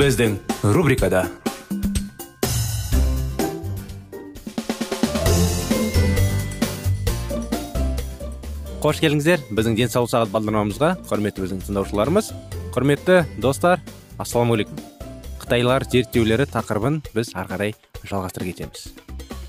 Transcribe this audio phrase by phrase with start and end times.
[0.00, 0.38] Біздің
[0.72, 1.26] рубрикада
[8.80, 12.30] қош келдіңіздер біздің денсаулық сағат бағдарламамызға құрметті біздің тыңдаушыларымыз
[12.72, 13.82] құрметті достар
[14.16, 14.80] ассалаумағалейкум
[15.42, 18.86] қытайлар зерттеулері тақырыбын біз ары қарай жалғастыра кетеміз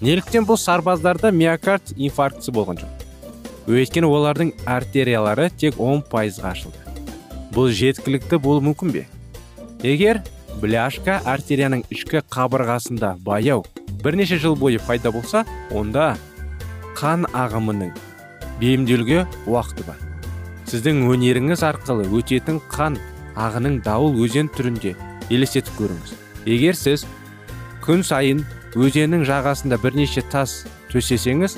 [0.04, 7.00] неліктен бұл сарбаздарда миокард инфарктісі болған жоқ өйткені олардың артериялары тек 10 пайызға ашылды
[7.56, 9.08] бұл жеткілікті болуы мүмкін бе
[9.88, 10.20] егер
[10.60, 13.16] бляшка артерияның ішкі қабырғасында.
[13.24, 13.64] Баяу
[14.04, 16.16] бірнеше жыл бойы пайда болса онда
[16.98, 17.94] қан ағымының
[18.60, 20.00] бейімделуге уақыты бар.
[20.70, 23.00] Сіздің өнеріңіз арқылы өтетін қан
[23.36, 24.96] ағының дауыл өзен түрінде
[25.30, 26.16] елестетіп көріңіз.
[26.46, 27.06] Егер сіз
[27.86, 31.58] күн сайын өзеннің жағасында бірнеше тас төсесеңіз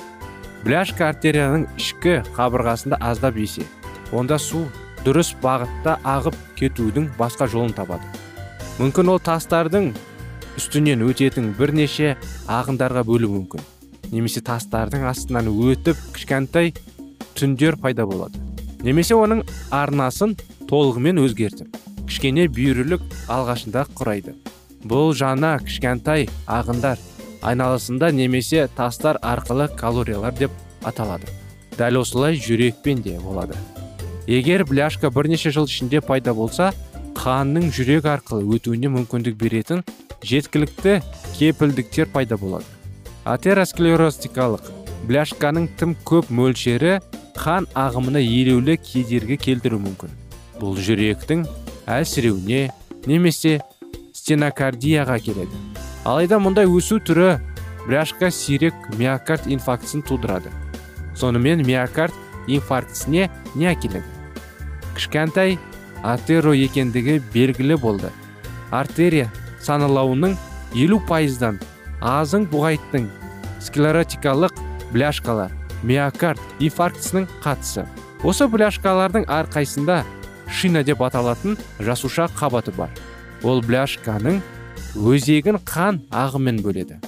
[0.64, 3.66] бляшка артерияның ішкі қабырғасында аздап есе
[4.14, 4.64] онда су
[5.04, 8.06] дұрыс бағытта ағып кетудің басқа жолын табады.
[8.80, 9.92] Мүмкін ол тастардың
[10.58, 12.16] үстінен өтетін бірнеше
[12.50, 13.62] ағындарға бөлуі мүмкін.
[14.10, 16.74] Немесе тастардың астынан өтіп кішкентай
[17.38, 18.42] түндер пайда болады.
[18.82, 19.44] Немесе оның
[19.74, 20.34] арнасын
[20.70, 21.78] толығымен өзгертіп
[22.10, 24.34] кішкене бүйірлік алғашында құрайды.
[24.90, 26.98] Бұл жаңа кішкентай ағындар
[27.46, 30.52] айналасында немесе тастар арқылы калориялар деп
[30.84, 31.30] аталады.
[31.78, 33.54] Дәл осылай жүрекпен де болады.
[34.28, 36.72] Егер бляшка бірнеше жыл ішінде пайда болса
[37.18, 39.84] қанның жүрек арқылы өтуіне мүмкіндік беретін
[40.24, 41.00] жеткілікті
[41.38, 42.66] кепілдіктер пайда болады.
[43.24, 44.70] Атеросклеростикалық
[45.08, 46.98] бляшканың тым көп мөлшері
[47.38, 50.12] қан ағымына елеулі кедергі келтіруі мүмкін.
[50.60, 51.46] Бұл жүректің
[51.90, 52.70] әлсіреуіне
[53.10, 53.60] немесе
[54.16, 55.64] стенокардияға келеді.
[56.08, 57.38] Алайда мұндай өсу түрі
[57.88, 60.52] бляшка сирек миокард инфарктісін тудырады.
[61.20, 62.16] Сонымен миокард
[62.48, 64.08] инфарктісіне не әкеледі?
[64.96, 65.58] Кішкентай
[66.04, 68.12] артеро екендігі белгілі болды.
[68.72, 69.32] Артерия
[69.64, 70.36] саналауының
[70.76, 71.60] елу пайыздан
[72.04, 73.08] азың бұғайттың
[73.64, 74.60] склеротикалық
[74.92, 75.54] бляшкалар
[75.84, 77.86] миокард инфарктісінің қатысы.
[78.24, 80.04] Осы бляшкалардың әрқайсында
[80.52, 82.92] шина деп аталатын жасуша қабаты бар.
[83.44, 84.42] Ол бляшканың
[84.96, 87.00] өзегін қан ағымен бөледі.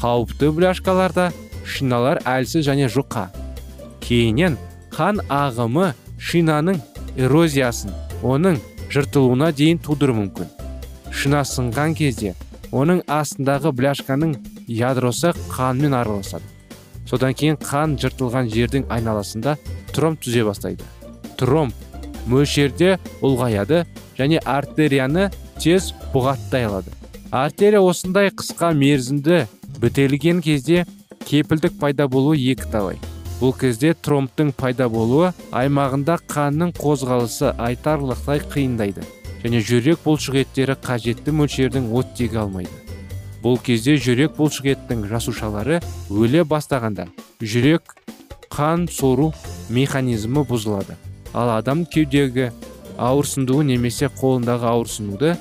[0.00, 1.30] Қауіпті бляшкаларда
[1.64, 3.28] шиналар әлсіз және жұқа.
[4.04, 4.56] Кейіннен
[4.92, 6.80] қан ағымы шинаның
[7.16, 8.58] эрозиясын оның
[8.92, 10.48] жыртылуына дейін тудыруы мүмкін.
[11.12, 12.34] Шина сынған кезде
[12.72, 14.36] оның астындағы бляшканың
[14.68, 16.44] ядросы қанмен араласады.
[17.08, 19.56] Содан кейін қан жыртылған жердің айналасында
[19.94, 20.84] тромб түзе бастайды.
[21.40, 21.72] Тромб
[22.28, 23.84] мөлшерде ұлғаяды
[24.18, 26.92] және артерияны тез бұғаттай алады.
[27.32, 29.46] Артерия осындай қысқа мерзімді
[29.80, 30.84] бітелген кезде
[31.24, 33.00] кепілдік пайда болуы екі талай
[33.38, 39.04] бұл кезде тромбтың пайда болуы аймағында қанның қозғалысы айтарлықтай қиындайды
[39.44, 42.74] және жүрек бұлшықеттері қажетті мөлшердің оттегі алмайды.
[43.42, 45.78] Бұл кезде жүрек бұлшықеттің жасушалары
[46.10, 47.06] өле бастағанда
[47.38, 47.94] жүрек
[48.50, 49.30] қан сору
[49.70, 50.98] механизмі бұзылады.
[51.32, 52.50] Ал адам кеудегі
[52.98, 55.36] ауырсындуы немесе қолындағы ауырсынуды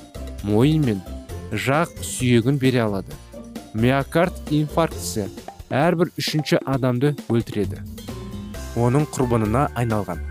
[0.46, 1.02] мойын мен
[1.52, 3.18] жақ сүйегін бере алады.
[3.74, 5.26] Миокард инфарктісі
[5.74, 7.82] әрбір үшінші адамды өлтіреді.
[8.78, 10.22] Оның құрбанына айналған.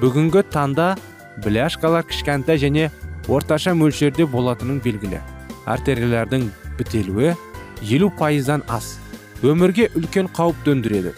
[0.00, 0.96] Бүгінгі таңда
[1.44, 2.88] бляшкалар кішкентай және
[3.28, 5.20] орташа мөлшерде болатының белгілі.
[5.66, 7.36] Артериялардың бітелуі
[7.82, 8.96] елу пайыздан аз.
[9.42, 11.14] Өмірге үлкен қауіп төндіреді.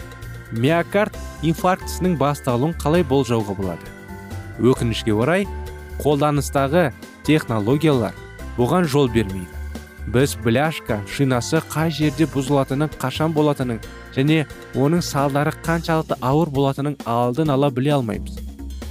[0.51, 3.91] Миокард инфарктісінің басталуын қалай болжауға болады?
[4.61, 5.47] Өкінішке орай
[6.01, 6.91] қолданыстағы
[7.25, 8.13] технологиялар
[8.57, 9.54] бұған жол бермейді.
[10.13, 13.79] Біз бляшка шинасы қай жерде бұзылатынын қашан болатынын
[14.15, 14.45] және
[14.77, 18.37] оның салдары қаншалықты ауыр болатынын алдын ала біле алмаймыз.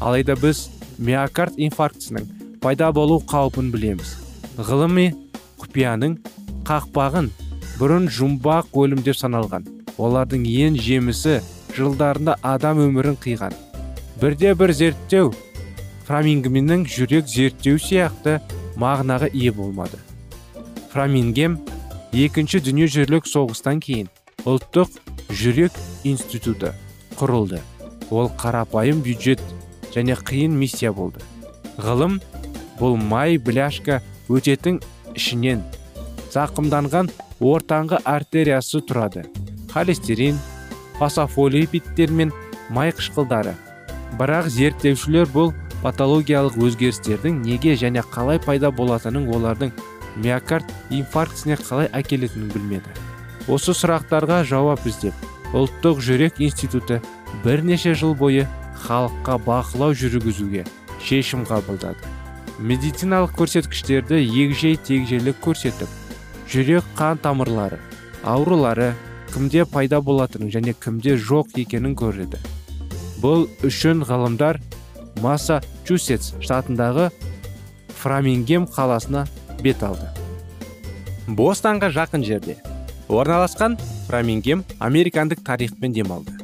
[0.00, 0.68] Алайда біз
[0.98, 4.16] миокард инфарктісінің пайда болу қаупін білеміз.
[4.58, 5.12] Ғылыми
[5.62, 6.18] құпияның
[6.66, 7.30] қақпағын
[7.78, 9.68] бұрын жұмбақ өлім деп саналған.
[9.98, 11.38] Олардың ең жемісі
[11.76, 13.54] жылдарында адам өмірін қиған.
[14.20, 15.30] Бірде бір зерттеу
[16.08, 18.40] фрамингемнің жүрек зерттеу сияқты
[18.76, 19.98] мағынаға ие болмады.
[20.94, 21.56] Фрамингем
[22.14, 24.06] екінші дүниежүзілік соғыстан кейін
[24.46, 24.92] ұлттық
[25.34, 25.74] жүрек
[26.06, 26.70] институты
[27.18, 27.58] құрылды.
[28.14, 29.40] Ол қарапайым бюджет
[29.90, 31.18] және қиын миссия болды.
[31.82, 32.20] Ғылым
[32.78, 34.78] бұл май бляшка өтетін
[35.18, 35.64] ішінен
[36.30, 37.10] зақымданған
[37.42, 39.24] ортаңғы артериясы тұрады.
[39.72, 40.38] Холестерин
[41.00, 42.30] фосфолипидтер мен
[42.70, 43.56] май қышқылдары.
[44.14, 45.50] Бірақ зерттеушілер бұл
[45.82, 49.74] патологиялық өзгерістердің неге және қалай пайда болатынын олардың
[50.16, 52.92] миокард инфарктісіне қалай әкелетінін білмеді.
[53.48, 55.14] Осы сұрақтарға жауап іздеп
[55.54, 57.00] ұлттық жүрек институты
[57.44, 58.46] бірнеше жыл бойы
[58.84, 60.64] халыққа бақылау жүргізуге
[61.04, 61.98] шешім қабылдады.
[62.58, 65.90] Медициналық көрсеткіштерді егжей тегжейлі көрсетіп
[66.50, 67.80] жүрек қан тамырлары
[68.22, 68.92] аурулары
[69.32, 72.38] кімде пайда болатынын және кімде жоқ екенін көреді.
[73.20, 74.60] Бұл үшін ғалымдар
[75.22, 77.10] массачусетс штатындағы
[78.00, 79.26] фрамингем қаласына
[79.64, 80.08] бет алды.
[81.26, 82.58] Бостанға жақын жерде
[83.08, 86.36] орналасқан фрамингем американдық тарихпен демалды.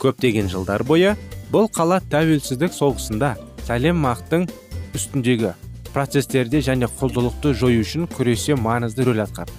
[0.00, 1.14] Көптеген жылдар бойы
[1.52, 3.34] бұл қала тәуелсіздік соғысында
[3.68, 4.48] сәлем мақтың
[4.96, 5.52] үстіндегі
[5.92, 9.54] процестерде және құлдылықты жою үшін күресе маңызды рөл атқарды.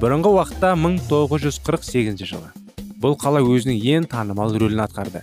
[0.00, 2.50] Бұрынғы уақытта 1948 жылы
[3.02, 5.22] бұл қала өзінің ең танымал рөлін атқарды.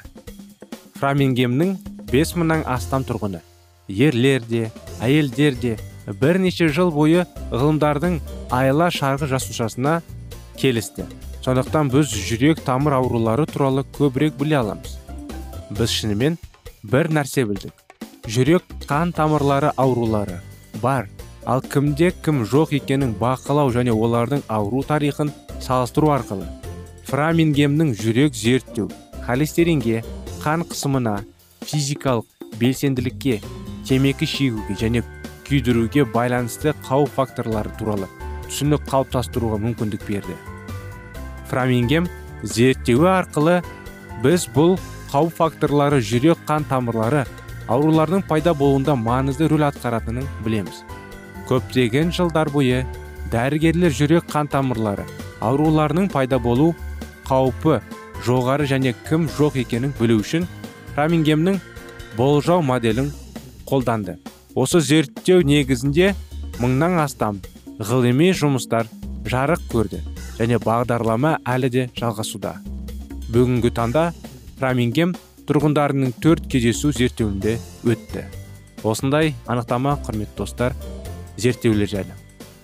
[1.00, 1.78] Фрамингемнің
[2.12, 3.42] бес мыңнан астам тұрғыны
[3.90, 4.70] ерлер де
[5.02, 5.78] әйелдер де
[6.22, 8.20] бірнеше жыл бойы ғылымдардың
[8.56, 10.00] айла шарғы жасушасына
[10.58, 11.06] келісті.
[11.46, 14.98] Сондықтан біз жүрек тамыр аурулары туралы көбірек біле аламыз.
[15.70, 16.38] Біз шынымен
[16.84, 17.74] бір нәрсе білдік.
[18.28, 20.42] Жүрек қан тамырлары аурулары
[20.82, 21.08] бар.
[21.46, 26.46] Ал кімде кім жоқ екенін бақылау және олардың ауру тарихын салыстыру арқылы.
[27.08, 28.90] Фрамингемнің жүрек зерттеу
[29.26, 30.04] холестеринге
[30.44, 31.20] қан қысымына
[31.66, 32.26] физикалық
[32.60, 33.40] белсенділікке
[33.88, 35.02] темекі шегуге және
[35.50, 38.08] күйдіруге байланысты қауіп факторлары туралы
[38.46, 40.36] түсінік қалыптастыруға мүмкіндік берді.
[41.50, 42.08] Фрамингем
[42.44, 43.60] зерттеуі арқылы
[44.24, 44.78] біз бұл
[45.10, 47.26] қауіп факторлары жүрек қан тамырлары
[47.70, 50.84] аурулардың пайда болуында маңызды рөл атқаратынын білеміз.
[51.50, 52.84] Көптеген жылдар бойы
[53.34, 55.06] дәрігерлер жүрек қан тамырлары
[55.42, 56.74] ауруларының пайда болу
[57.30, 57.80] қаупі
[58.26, 60.46] жоғары және кім жоқ екенін білу үшін
[60.98, 61.62] рамингемнің
[62.18, 63.14] болжау моделін
[63.70, 64.18] қолданды.
[64.56, 66.14] Осы зерттеу негізінде
[66.60, 67.40] мыңнан астам
[67.80, 68.90] ғылыми жұмыстар
[69.30, 70.02] жарық көрді
[70.40, 72.56] және бағдарлама әлі де жалғасуда.
[73.30, 74.10] Бүгінгі таңда
[74.62, 75.14] рамингем
[75.50, 78.26] тұрғындарының төрт кездесу зерттеуінде өтті.
[78.84, 80.76] Осындай анықтама құрметті достар
[81.38, 82.18] зерттеулер жайлы.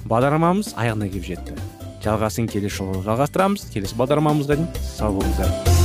[0.09, 1.57] Бағдарламамыз аяғына келіп жетті.
[2.05, 3.69] Жалғасын келесі жолы жалғастырамыз.
[3.73, 5.84] Келесі бағдарламамызға дейін сау болыңыздар.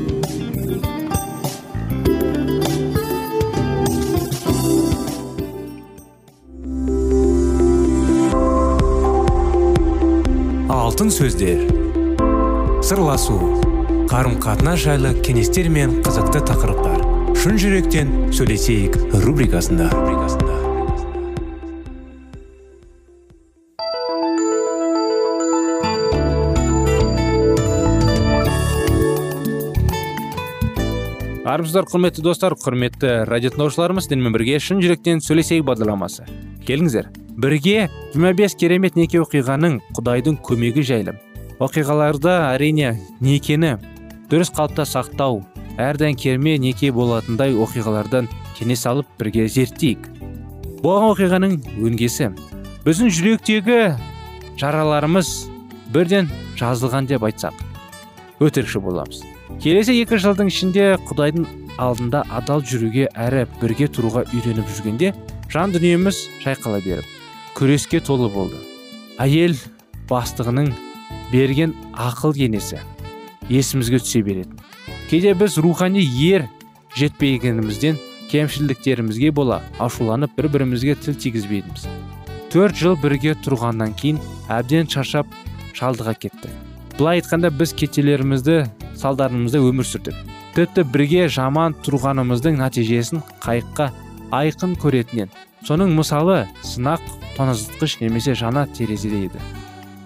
[11.01, 11.61] Алтын сөздер.
[12.85, 13.33] Сырласу
[14.11, 16.99] қарым қатынас жайлы кеңестер мен қызықты тақырыптар.
[17.41, 19.87] Шын жүректен сөйлесейік рубрикасында.
[31.49, 36.29] Армысыздар құрметті достар құрметті радио тыңдаушыларымыз сіздермен бірге шын жүректен сөйлесейік бағдарламасы.
[36.69, 37.09] Келіңіздер.
[37.37, 41.15] Бірге 25 керемет неке оқиғаның құдайдың көмегі жайлы.
[41.61, 43.77] Оқиғаларда әрине некені
[44.31, 45.41] дұрыс қалыпта сақтау
[45.81, 50.07] әрдайым керме неке болатындай оқиғалардан кеңес алып бірге зерттейік.
[50.81, 52.31] Болған оқиғаның өңгесі.
[52.85, 53.81] Біздің жүректегі
[54.59, 55.33] жараларымыз
[55.93, 57.67] бірден жазылған деп айтсақ
[58.41, 59.21] өтірікші боламыз.
[59.61, 61.45] Келесі екі жылдың ішінде құдайдың
[61.81, 65.11] алдында адал жүруге әрі бірге тұруға үйреніп жүргенде
[65.51, 67.05] жан дүниеміз шайқала беріп.
[67.57, 68.59] Күреске толы болды.
[69.19, 69.57] Әйел
[70.09, 70.71] бастығының
[71.31, 72.79] берген ақыл кеңесі
[73.51, 74.55] есімізге түсе беретін.
[75.09, 76.47] Кейде біз рухани ер
[76.95, 77.99] жетпегенімізден
[78.31, 81.87] кемшіліктерімізге бола ашуланып бір бірімізге тіл тигізбейтінбіз
[82.51, 84.17] төрт жыл бірге тұрғаннан кейін
[84.51, 85.27] әбден шаршап
[85.77, 86.49] шалдыға кетті.
[86.97, 88.57] Былай айтқанда біз кечелерімізді
[88.99, 90.17] салдарымызда өмір сүрдік.
[90.55, 93.87] Тіпті бірге жаман тұрғанымыздың нәтижесін қайыққа
[94.31, 95.31] айқын көретінен.
[95.67, 97.03] Соның мысалы сынақ
[97.37, 99.41] тоңазытқыш немесе жана терезеде еді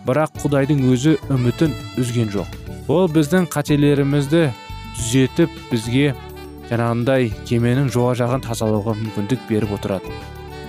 [0.05, 2.50] бірақ құдайдың өзі үмітін үзген жоқ.
[2.91, 4.44] Ол біздің қателерімізді
[5.00, 6.12] түзетіп бізге
[6.70, 10.13] жаңағындай кеменің жоға жағын тазалауға мүмкіндік беріп отырады.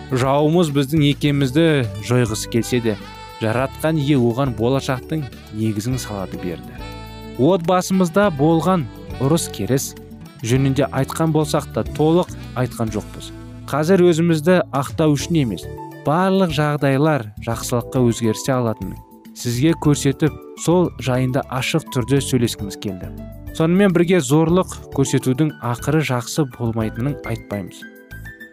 [0.08, 1.66] Жауымыз біздің некемізді
[2.08, 2.96] жойғысы келсе де
[3.42, 6.72] жаратқан ие оған болашақтың негізін салады берді.
[7.36, 8.86] Отбасымызда болған
[9.20, 9.92] ұрыс керіс
[10.40, 13.35] жөнінде айтқан болсақ та толық айтқан жоқпыз.
[13.70, 15.66] Қазір өзімізді ақтау үшін емес
[16.06, 18.96] барлық жағдайлар жақсылыққа өзгерсе алатынын
[19.36, 20.32] сізге көрсетіп
[20.64, 23.10] сол жайында ашық түрде сөйлескіміз келді.
[23.56, 27.82] Сонымен бірге зорлық көрсетудің ақыры жақсы болмайтынын айтпаймыз.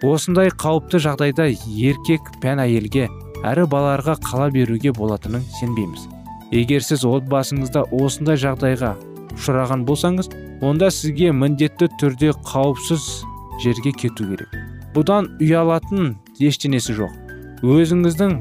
[0.04, 3.08] Осындай қауіпті жағдайда еркек пән әйелге
[3.48, 6.08] әрі балаларға қала беруге болатынын сенбейміз.
[6.52, 8.94] Егер сіз отбасыңызда осындай жағдайға
[9.38, 10.32] ұшыраған болсаңыз
[10.64, 13.10] онда сізге міндетті түрде қауіпсіз
[13.64, 14.73] жерге кету керек.
[14.94, 17.14] Бұдан ұялатын ештеңесі жоқ.
[17.64, 18.36] Өзіңіздің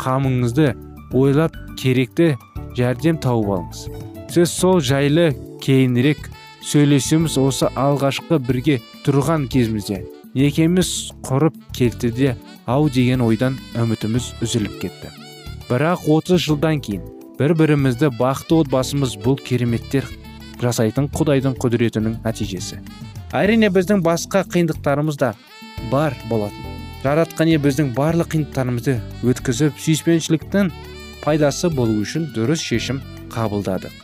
[0.00, 0.72] қамыңызды
[1.16, 2.34] ойлап керекті
[2.78, 3.86] жәрдем тауып алыңыз.
[4.30, 5.30] Сіз сол жайлы
[5.64, 6.30] кейінірек
[6.64, 10.04] сөйлесеміз осы алғашқы бірге тұрған кезімізде.
[10.34, 15.10] Некеміз құрып кетті де ау деген ойдан үмітіміз үзіліп кетті.
[15.68, 17.02] Бірақ 30 жылдан кейін
[17.38, 20.06] бір бірімізді бақытты отбасымыз бұл кереметтер
[20.60, 22.80] жасайтын құдайдың құдіретінің нәтижесі.
[23.32, 25.34] Әрине біздің басқа қиындықтарымыз да
[25.90, 26.66] бар болатын.
[27.04, 30.70] Жаратқан ие біздің барлық қиындықтарымызды өткізіп сүйіспеншіліктің
[31.24, 33.00] пайдасы болу үшін дұрыс шешім
[33.32, 33.94] қабылдадық.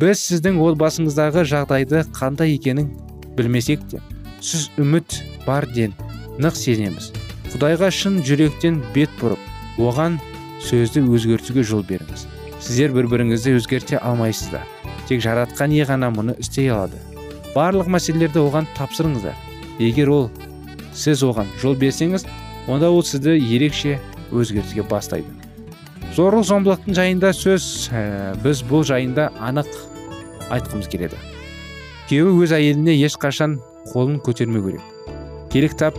[0.00, 2.90] Біз сіздің отбасыңыздағы жағдайды қандай екенін
[3.36, 4.00] білмесек те
[4.40, 5.94] сіз үміт бар ден
[6.42, 7.12] нық сенеміз
[7.52, 10.18] құдайға шын жүректен бет бұрып оған
[10.64, 12.26] сөзді өзгертуге жол беріңіз.
[12.62, 14.64] Сіздер бір біріңізді өзгерте алмайсыздар.
[15.08, 17.00] Тек жаратқан ие ғана мұны істей алады.
[17.56, 19.36] Барлық мәселелерді оған тапсырыңыздар.
[19.82, 20.30] Егер ол
[20.94, 22.26] сіз оған жол берсеңіз
[22.68, 23.98] онда ол сізді ерекше
[24.32, 25.28] өзгертуге бастайды.
[26.16, 29.68] Зорлық зомбылықтың жайында сөз ә, біз бұл жайында анық
[30.52, 31.16] айтқымыз келеді.
[32.10, 33.56] Күйеуі өз әйеліне ешқашан
[33.92, 34.82] қолын көтермеу керек.
[35.52, 35.96] Керек тап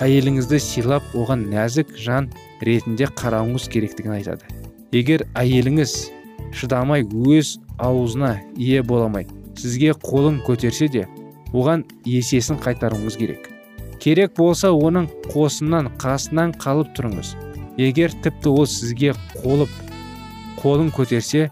[0.00, 2.30] әйеліңізді сыйлап оған нәзік жан
[2.64, 4.48] ретінде қарауыңыз керектігін айтады.
[4.96, 5.92] Егер әйеліңіз
[6.56, 9.28] шыдамай өз аузына ие боламай
[9.60, 11.06] сізге қолын көтерсе де
[11.52, 13.49] оған есесін қайтаруыңыз керек.
[14.00, 17.34] Керек болса оның қосынан қасынан қалып тұрыңыз.
[17.80, 19.72] Егер тіпті ол сізге қолып
[20.60, 21.50] қолын көтерсе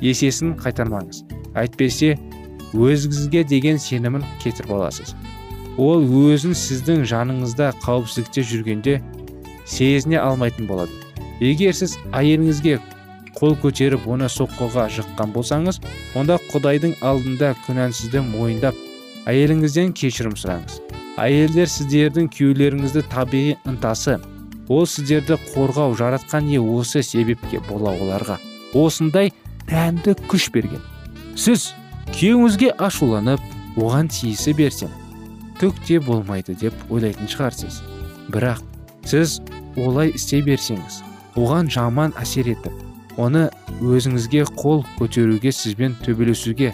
[0.00, 1.24] есесін қайтармаңыз.
[1.56, 2.14] Әйтпесе
[2.76, 5.14] өзіңізге деген сенімін кетіріп аласыз.
[5.80, 9.00] Ол өзін сіздің жаныңызда қауіпсіздікте жүргенде
[9.64, 10.92] сезіне алмайтын болады.
[11.40, 12.78] Егер сіз әйеліңізге
[13.38, 15.80] қол көтеріп оны соққыға жыққан болсаңыз
[16.18, 18.76] онда құдайдың алдында күнәсізді мойындап
[19.30, 20.80] әйеліңізден кешірім сұраңыз.
[21.20, 24.16] Әйелдер сіздердің күйеулеріңізді табиғи ынтасы
[24.70, 28.38] ол сіздерді қорғау жаратқан не осы себепке бола оларға.
[28.74, 29.32] Осындай
[29.68, 30.82] тәнді күш берген.
[31.36, 31.72] Сіз
[32.14, 33.42] күйеуіңізге ашуланып
[33.76, 34.92] оған тиісі берсем
[35.60, 37.82] түк те болмайды деп ойлайтын шығарсыз.
[38.32, 38.62] Бірақ
[39.04, 39.40] сіз
[39.76, 41.02] олай істей берсеңіз
[41.36, 43.48] оған жаман әсер етіп оны
[43.80, 46.72] өзіңізге қол көтеруге сізбен төбелесуге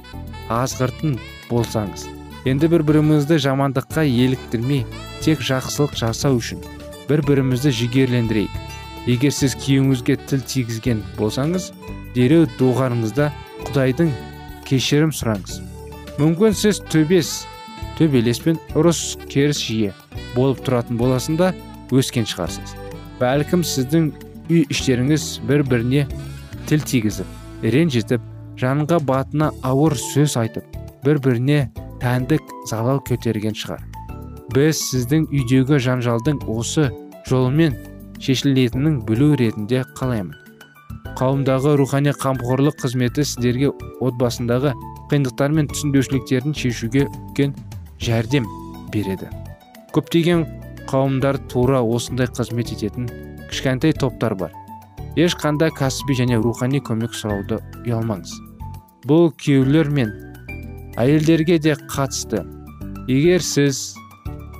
[0.52, 1.18] азғыртын
[1.50, 2.06] болсаңыз
[2.46, 4.84] енді бір бірімізді жамандыққа еліктірмей
[5.24, 6.60] тек жақсылық жасау үшін
[7.08, 8.52] бір бірімізді жігерлендірейік.
[9.10, 11.72] Егер сіз күйеуіңізге тіл тигізген болсаңыз
[12.14, 13.32] дереу доғарыңызда
[13.66, 14.12] құдайдың
[14.66, 15.58] кешірім сұраңыз.
[16.22, 17.32] Мүмкін сіз төбес
[17.98, 19.90] төбелес пен ұрыс керіс жиі
[20.36, 21.50] болып тұратын боласында
[21.90, 22.76] өскен шығарсыз.
[23.18, 24.12] Бәлкім сіздің
[24.50, 26.06] үй іштеріңіз бір біріне
[26.70, 28.22] тіл тигізіп ренжітіп
[28.60, 31.60] жанға батына ауыр сөз айтып бір біріне
[32.06, 33.80] тәндік залал көтерген шығар.
[34.54, 36.84] Біз сіздің үйдегі жанжалдың осы
[37.26, 37.74] жолымен
[38.22, 40.36] шешілетінін білу ретінде қалаймын.
[41.18, 43.72] Қауымдағы рухани қамқорлық қызметі сіздерге
[44.04, 44.76] отбасындағы
[45.10, 47.56] қиындықтар мен түсінбеушіліктерін шешуге үлкен
[47.98, 48.46] жәрдем
[48.94, 49.26] береді.
[49.96, 50.44] Көптеген
[50.86, 53.10] қауымдар тура осындай қызмет ететін
[53.50, 54.54] кішкентай топтар бар.
[55.18, 58.36] Ешқандай кәсіби және рухани көмек сұрауды ұялмаңыз.
[59.08, 60.12] Бұл күйеулер мен
[60.96, 62.42] әйелдерге де қатысты.
[63.08, 63.94] Егер сіз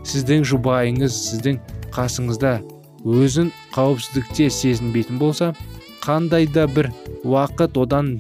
[0.07, 1.61] сіздің жұбайыңыз сіздің
[1.95, 2.59] қасыңызда
[3.07, 5.53] өзін қауіпсіздікте сезінбейтін болса
[6.05, 6.91] қандай да бір
[7.25, 8.17] уақыт одан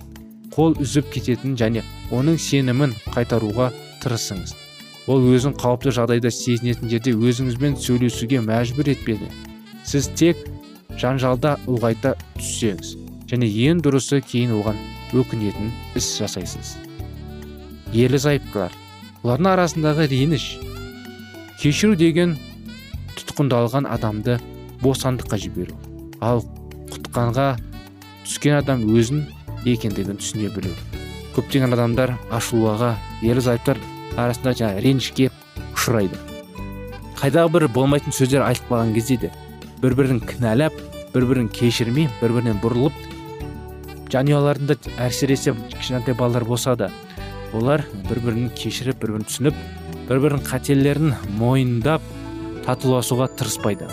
[0.54, 3.70] қол үзіп кететін және оның сенімін қайтаруға
[4.02, 4.54] тырысыңыз.
[5.06, 9.28] Ол өзін қауіпті жағдайда сезінетін жерде өзіңізбен сөйлесуге мәжбүр етпеді.
[9.86, 10.40] Сіз тек
[10.98, 12.96] жанжалда ұлғайта түссеңіз
[13.30, 14.82] және ең дұрысы кейін оған
[15.14, 16.85] өкінетін іс жасайсыз.
[17.96, 18.74] Ерлі зайыптылар.
[19.24, 20.44] Олардың арасындағы реніш.
[21.60, 22.36] Кешіру деген
[23.16, 24.36] тұтқындалған адамды
[24.82, 25.76] бостандыққа жіберу.
[26.20, 26.44] Ал
[26.92, 27.48] құтқанға
[28.26, 29.24] түскен адам өзін
[29.64, 30.74] екендігін түсіне білу.
[31.36, 33.80] Көптеген адамдар ашулаға ерлі зайыптар
[34.16, 35.30] арасында жаңағы ренішке
[35.72, 36.20] ұшырайды.
[37.16, 39.32] Қайдағы бір болмайтын сөздер айтып қалған кезде де
[39.80, 40.76] бір бірін кінәлап
[41.14, 42.96] бір бірін кешірмей бір бірінен бұрылып
[44.12, 46.90] жанұяларында әсіресе кішкентай балалар болса да
[47.54, 49.60] олар бір бірін кешіріп бір бірін түсініп
[50.08, 52.02] бір бірінің қателерін мойындап
[52.66, 53.86] татуласуға тырыспайды.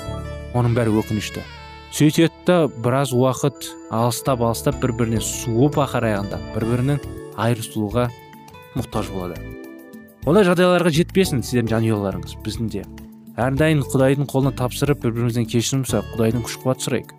[0.58, 1.44] Оның бәрі өкінішті.
[1.94, 7.04] Сөйтеді да біраз уақыт алыстап алыстап бір біріне суып ақыраяғанда бір бірінің
[7.38, 8.08] айырылысуға
[8.78, 9.38] мұқтаж болады.
[10.26, 12.38] Ондай жағдайларға жетпесін сіздердің жанұяларыңыз.
[12.46, 12.86] Біздің де
[13.38, 17.16] әрдайым құдайдың қолына тапсырып бір бірімізден кешірім сұрап құдайдың күш қуат сұрайық.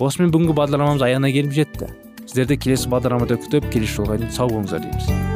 [0.00, 1.88] Осымен бүгінгі бағдарламамыз аяғына келіп жетті.
[2.26, 5.35] Сіздерді келесі бағдарламада күтіп келесі жолға дейін сау болыңыздар дейміз.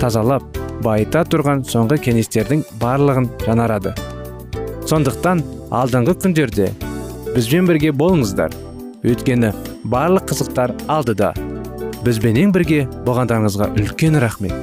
[0.00, 0.44] тазалап
[0.84, 3.94] байыта тұрған соңғы кеңестердің барлығын жанарады.
[4.86, 5.42] сондықтан
[5.74, 6.70] алдыңғы күндерде
[7.34, 8.52] бізбен бірге болыңыздар.
[9.02, 9.52] Өйткені
[9.84, 11.32] барлық қызықтар алдыда.
[12.04, 14.54] Бізбенен бірге болғандарыңызға үлкен рахмет.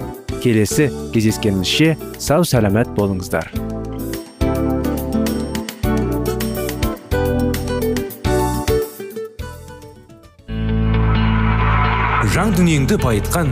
[0.44, 3.52] Келесі кездескенімізше сау сәлемет болыңыздар.
[12.34, 13.52] Жан дүниеңді байытқан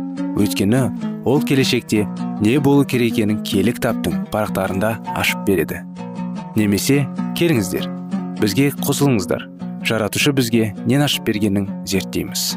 [0.37, 0.81] Өйткені
[1.25, 2.07] ол келешекте
[2.41, 5.81] не болу керек екенін киелі кітаптың парақтарында ашып береді.
[6.55, 7.03] Немесе
[7.37, 7.87] келіңіздер
[8.41, 9.47] бізге қосылыңыздар.
[9.85, 12.55] Жаратушы бізге нен ашып бергенін зерттейміз.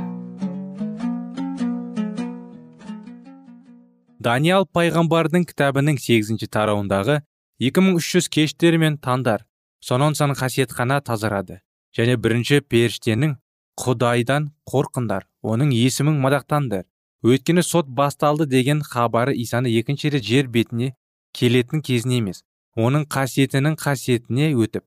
[4.25, 7.19] Даниял пайғамбардың кітабының сегізінші тарауындағы
[7.61, 9.45] 2300 кештер мен таңдар
[9.85, 11.61] сонан сан қасиетхана тазарады.
[11.97, 13.37] Және бірінші періштенің
[13.79, 16.87] құдайдан қорқыңдар оның есімін мадақтаңдар
[17.25, 20.91] өйткені сот басталды деген хабары исаны екінші рет жер бетіне
[21.33, 22.43] келетін кезіне емес
[22.77, 24.85] оның қасиетінің қасиетіне өтіп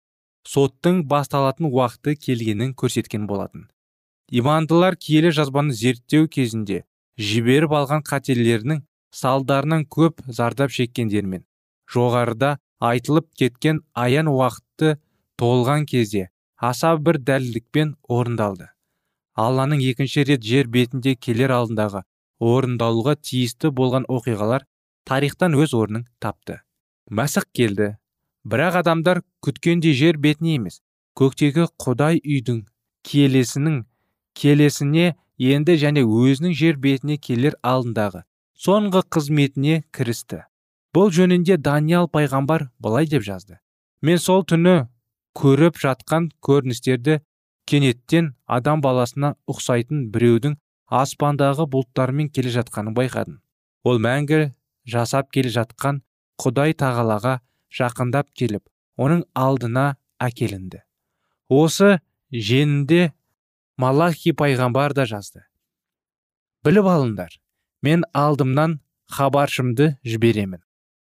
[0.47, 3.67] соттың басталатын уақыты келгенін көрсеткен болатын.
[4.29, 6.83] Имандылар киелі жазбаны зерттеу кезінде
[7.17, 8.83] жіберіп алған қателерінің
[9.17, 11.45] салдарынан көп зардап шеккендермен
[11.93, 12.57] жоғарыда
[12.91, 14.97] айтылып кеткен аян уақытты
[15.41, 18.69] толған кезде аса бір дәлдікпен орындалды.
[19.37, 22.03] Алланың екінші рет жер бетінде келер алдындағы
[22.39, 24.65] орындалуға тиісті болған оқиғалар
[25.07, 26.61] тарихтан өз орнын тапты.
[27.09, 27.95] Мәсіх келді.
[28.47, 30.81] Бірақ адамдар күткендей жер бетіне емес
[31.17, 32.61] көктегі құдай үйдің
[33.07, 33.81] келесінің
[34.37, 38.23] келесіне енді және өзінің жер бетіне келер алдындағы
[38.57, 40.43] соңғы қызметіне кірісті.
[40.93, 43.59] Бұл жөнінде даниял пайғамбар былай деп жазды.
[44.01, 44.87] Мен сол түні
[45.37, 47.19] көріп жатқан көріністерді
[47.69, 53.41] кенеттен адам баласына ұқсайтын біреудің аспандағы бұлттармен келе жатқанын байқадым.
[53.83, 54.53] Ол мәңгі
[54.87, 56.01] жасап келе жатқан
[56.41, 57.39] құдай тағалаға
[57.73, 58.63] жақындап келіп
[58.97, 60.81] оның алдына әкелінді.
[61.49, 61.99] Осы
[62.31, 63.11] женінде
[63.77, 65.43] малахи пайғамбар да жазды.
[66.65, 67.37] Біліп алыңдар
[67.83, 68.79] мен алдымнан
[69.11, 70.63] хабаршымды жіберемін.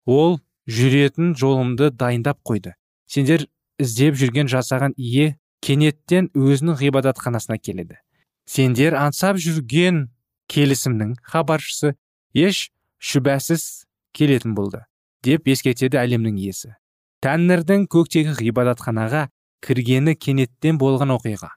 [0.05, 2.75] Ол жүретін жолымды дайындап қойды.
[3.07, 3.47] Сендер
[3.81, 7.97] іздеп жүрген жасаған ие кенеттен өзінің ғибадатханасына келеді.
[8.49, 10.07] Сендер аңсап жүрген
[10.49, 11.95] келісімнің хабаршысы
[12.35, 13.65] еш шүбәсіз
[14.17, 14.83] келетін болды
[15.25, 16.75] деп ескертеді әлемнің иесі.
[17.25, 19.27] Тәңірдің көктегі ғибадатханаға
[19.65, 21.51] кіргені кенеттен болған оқиға.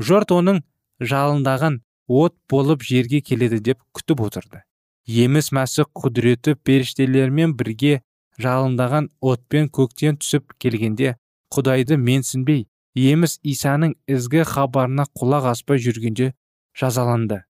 [0.00, 0.62] Жұрт оның
[1.00, 4.62] жалындаған от болып жерге келеді деп күтіп отырды.
[5.06, 8.00] Еміс мәсі құдіреті періштелермен бірге
[8.40, 11.16] жалындаған отпен көктен түсіп келгенде
[11.52, 12.66] құдайды менсінбей
[12.98, 16.32] еміс исаның ізгі хабарына құлақ аспай жүргенде
[16.78, 17.42] жазаланды.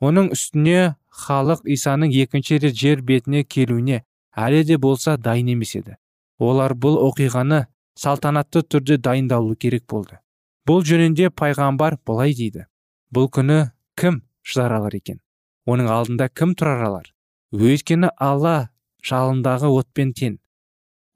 [0.00, 4.02] Оның үстіне халық исаның екінші рет жер бетіне келуіне
[4.36, 5.96] әлі де болса дайын емес еді.
[6.38, 7.64] Олар бұл оқиғаны
[7.96, 10.20] салтанатты түрде дайындалу керек болды.
[10.68, 12.66] Бұл жөнінде пайғамбар былай дейді.
[13.10, 15.20] Бұл күні кім шыдар алар екен?
[15.66, 17.12] Оның алдында кім тұрар алар?
[17.54, 18.68] Өйткені алла
[19.06, 20.38] жалындағы отпен тең.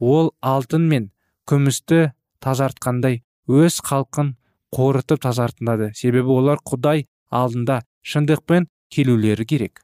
[0.00, 1.10] Ол алтын мен
[1.50, 3.20] күмісті тазартқандай
[3.50, 4.34] өз халқын
[4.74, 5.90] қорытып тазартынады.
[5.94, 9.82] Себебі олар құдай алдында шындықпен келулері керек.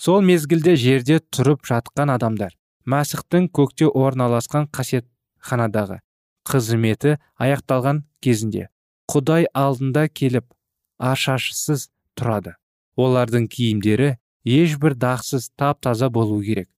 [0.00, 2.56] Сол мезгілде жерде тұрып жатқан адамдар
[2.90, 6.00] мәсіхтің көкте орналасқан қасиетханадағы
[6.48, 8.68] қызметі аяқталған кезінде
[9.10, 10.50] құдай алдында келіп
[10.98, 11.88] ашашысыз
[12.18, 12.54] тұрады.
[12.96, 14.14] Олардың киімдері
[14.44, 16.68] ешбір дақсыз тап таза болу керек.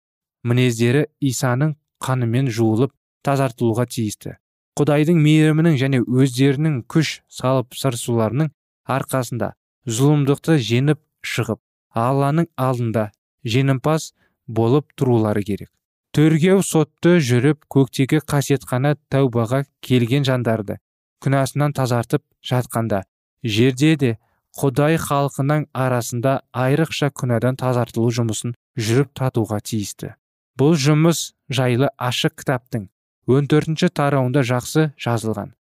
[0.44, 2.92] Мінездері исаның қанымен жуылып
[3.26, 4.36] тазартылуға тиісті.
[4.76, 8.50] Құдайдың мейірімінің және өздерінің күш салып сарсуларының
[8.96, 9.54] арқасында
[9.98, 11.60] зұлымдықты жеңіп шығып
[11.96, 13.10] алланың алдында
[13.46, 14.10] жеңімпаз
[14.46, 15.70] болып тұрулары керек.
[16.12, 20.78] Тергеу сотты жүріп көктегі қасиетхана тәубаға келген жандарды
[21.24, 23.02] күнәсынан тазартып жатқанда
[23.44, 24.12] жерде де
[24.60, 30.14] құдай халқының арасында айрықша күнәдан тазартылу жұмысын жүріп татуға тиісті.
[30.56, 32.88] Бұл жұмыс жайлы ашық кітаптың
[33.26, 35.52] он төртінші тарауында жақсы жазылған.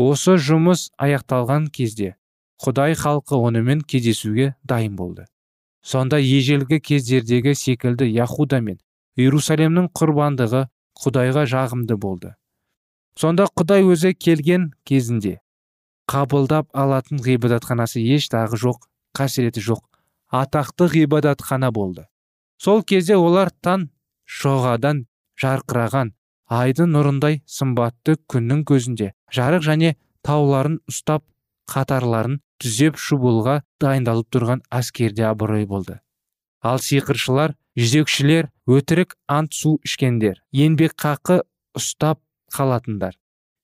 [0.00, 2.14] Осы жұмыс аяқталған кезде
[2.64, 5.26] құдай халқы онымен кездесуге дайын болды.
[5.82, 8.80] Сонда ежелгі кездердегі секілді яхуда мен
[9.16, 10.66] иерусалемнің құрбандығы
[11.00, 12.34] құдайға жағымды болды.
[13.16, 15.40] Сонда құдай өзі келген кезінде
[16.10, 19.84] қабылдап алатын ғибадатханасы еш дағы жоқ қасіреті жоқ
[20.30, 22.06] атақты ғибадатхана болды.
[22.56, 23.90] Сол кезде олар тан
[24.24, 25.06] шоғадан
[25.40, 26.12] жарқыраған
[26.50, 29.94] айдың нұрындай сымбатты күннің көзінде жарық және
[30.26, 31.24] тауларын ұстап
[31.70, 36.00] қатарларын түзеп шубылға дайындалып тұрған әскерде абырой болды.
[36.60, 41.40] Ал сиқыршылар жүзекшілер өтірік ант су ішкендер еңбекқақы
[41.78, 42.20] ұстап
[42.52, 43.14] қалатындар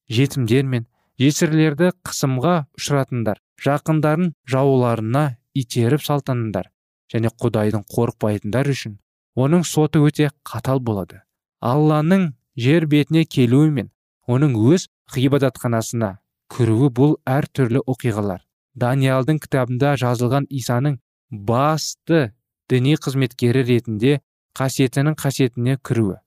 [0.08, 0.86] жетімдер мен
[1.20, 5.26] жесірлерді қысымға ұшыратындар жақындарын жауларына
[5.58, 6.70] итеріп салтанындар
[7.12, 8.98] және құдайдың қорықпайтындар үшін
[9.36, 11.22] оның соты өте қатал болады.
[11.60, 13.90] Алланың жер бетіне келуі мен
[14.26, 16.16] оның өз ғибадатханасына
[16.52, 18.42] кіруі бұл әр түрлі оқиғалар.
[18.76, 20.98] Даниалдың кітабында жазылған исаның
[21.30, 22.32] басты
[22.70, 24.20] діни қызметкері ретінде
[24.58, 26.20] қасиетінің қасиетіне кіруі.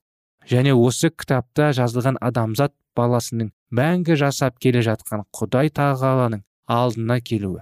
[0.49, 7.61] Және осы кітапта жазылған адамзат баласының мәңгі жасап келе жатқан құдай тағаланың алдына келуі.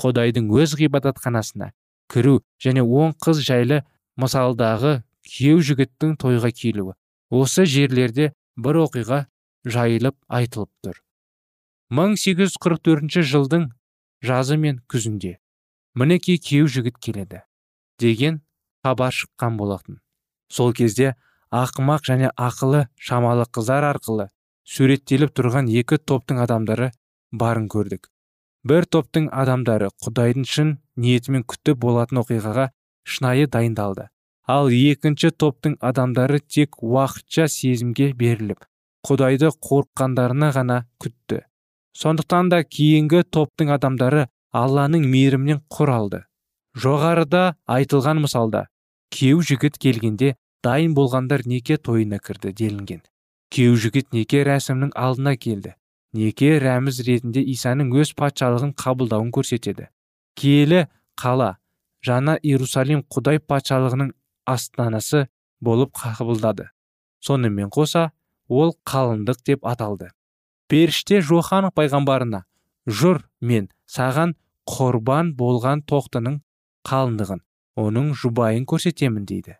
[0.00, 1.70] Құдайдың өз ғибадатханасына
[2.12, 3.80] кіру және он қыз жайлы
[4.20, 6.92] мысалдағы күйеу жігіттің тойға келуі.
[7.30, 9.26] Осы жерлерде бір оқиға
[9.66, 11.02] жайылып айтылып тұр.
[11.90, 13.68] 1844 жылдың
[14.22, 15.36] жазы мен күзінде
[15.94, 17.42] мінекей күйеу жігіт келеді
[18.02, 18.40] деген
[18.84, 20.00] хабар шыққан болатын.
[20.48, 21.14] Сол кезде
[21.50, 24.28] ақымақ және ақылы шамалы қыздар арқылы
[24.66, 26.90] суреттеліп тұрған екі топтың адамдары
[27.32, 28.10] барын көрдік.
[28.66, 32.70] бір топтың адамдары құдайдың шын ниетімен күтіп болатын оқиғаға
[33.06, 34.08] шынайы дайындалды.
[34.46, 38.62] Ал екінші топтың адамдары тек уақытша сезімге беріліп
[39.06, 41.42] құдайды қорыққандарына ғана күтті.
[41.96, 46.22] Сондықтан да кейінгі топтың адамдары алланың мейірімінен құр алды.
[46.76, 47.42] Жоғарыда
[47.76, 48.66] айтылған мысалда
[49.14, 50.34] күйеу жігіт келгенде
[50.66, 53.02] дайын болғандар неке тойына кірді делінген.
[53.54, 55.76] Күйеу жігіт неке рәсімнің алдына келді.
[56.12, 59.88] Неке рәміз ретінде исаның өз патшалығын қабылдауын көрсетеді.
[60.36, 60.86] Киелі
[61.20, 61.56] қала
[62.04, 64.12] жаңа иерусалим құдай патшалығының
[64.46, 65.26] астанасы
[65.60, 66.70] болып қабылдады
[67.26, 68.10] сонымен қоса
[68.48, 70.10] ол қалыңдық деп аталды.
[70.68, 72.42] Періште жохан пайғамбарына
[72.86, 74.34] жұр мен саған
[74.70, 76.40] құрбан болған тоқтының
[76.86, 77.42] қалыңдығын
[77.82, 79.56] оның жұбайын көрсетемін дейді.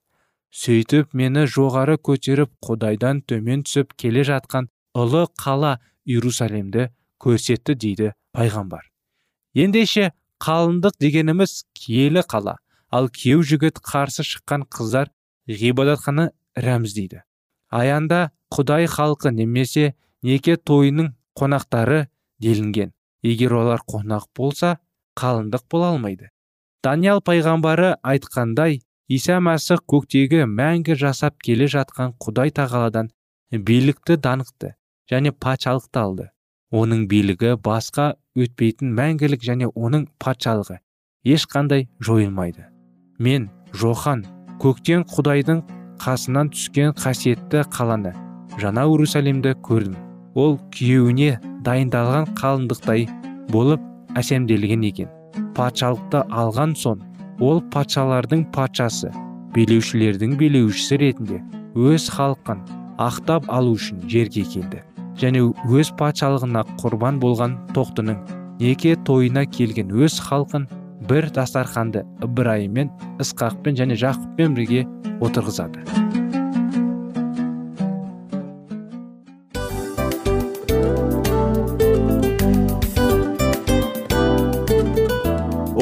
[0.50, 6.88] Сөйтіп мені жоғары көтеріп құдайдан төмен түсіп келе жатқан ұлы қала иерусалимді
[7.22, 8.86] көрсетті дейді пайғамбар.
[9.54, 12.56] Ендеше қалыңдық дегеніміз киелі қала.
[12.90, 15.10] Ал күйеу жігіт қарсы шыққан қыздар
[15.48, 17.26] ғибадатхана рәміздейді
[17.70, 22.06] аянда құдай халқы немесе неке тойының қонақтары
[22.40, 22.92] делінген.
[23.22, 24.78] Егер олар қонақ болса
[25.18, 26.30] қалыңдық бола алмайды.
[26.84, 33.10] Даниял пайғамбары айтқандай иса мәсіх көктегі мәңгі жасап келе жатқан құдай тағаладан
[33.50, 34.74] билікті даңқты
[35.10, 36.30] және патшалықты алды.
[36.70, 40.80] Оның билігі басқа өтпейтін мәңгілік және оның патшалығы
[41.24, 42.75] ешқандай жойылмайды.
[43.18, 44.24] Мен жохан
[44.62, 45.62] көктен құдайдың
[46.02, 48.12] қасынан түскен қасиетті қаланы
[48.60, 49.96] жаңа иерусалимді көрдім.
[50.36, 53.06] Ол күйеуіне дайындалған қалыңдықтай
[53.52, 53.82] болып
[54.16, 55.08] әсемделген екен.
[55.56, 57.00] Патшалықты алған соң
[57.40, 59.10] ол патшалардың патшасы
[59.56, 61.40] билеушілердің билеушісі ретінде
[61.76, 62.62] өз халқын
[63.00, 64.82] ақтап алу үшін жерге келді
[65.20, 68.20] және өз патшалығына құрбан болған тоқтының
[68.60, 70.68] неке тойына келген өз халқын
[71.08, 72.90] бір дастарханды ыбырайыммен
[73.22, 74.84] ысқақпен және жақыппен бірге
[75.22, 76.05] отырғызады.